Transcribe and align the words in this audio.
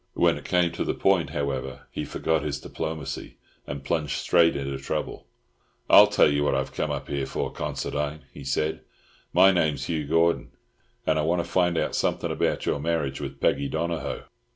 When 0.15 0.35
it 0.35 0.45
came 0.45 0.71
to 0.71 0.83
the 0.83 0.95
point, 0.95 1.29
however, 1.29 1.81
he 1.91 2.05
forgot 2.05 2.41
his 2.41 2.59
diplomacy, 2.59 3.37
and 3.67 3.83
plunged 3.83 4.17
straight 4.17 4.55
into 4.55 4.79
trouble. 4.79 5.27
"I'll 5.91 6.07
tell 6.07 6.27
you 6.27 6.43
what 6.43 6.55
I've 6.55 6.73
come 6.73 6.89
up 6.89 7.07
here 7.07 7.27
for, 7.27 7.51
Considine," 7.51 8.21
he 8.33 8.43
said. 8.43 8.81
"My 9.31 9.51
name's 9.51 9.85
Hugh 9.85 10.05
Gordon, 10.07 10.53
and 11.05 11.19
I 11.19 11.21
want 11.21 11.43
to 11.43 11.47
find 11.47 11.77
out 11.77 11.93
something 11.93 12.31
about 12.31 12.65
your 12.65 12.79
marriage 12.79 13.21
with 13.21 13.39
Peggy 13.39 13.67
Donohoe." 13.69 14.23